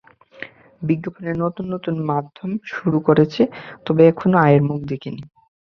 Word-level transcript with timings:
বিজ্ঞাপনের 0.81 1.35
নতুন 1.43 1.65
নতুন 1.73 1.95
মাধ্যম 2.09 2.49
শুরু 2.71 2.97
করেছে, 3.07 3.41
তবে 3.85 4.01
এখনো 4.11 4.35
আয়ের 4.39 4.61
মুখ 4.69 4.79
দেখেনি। 4.91 5.21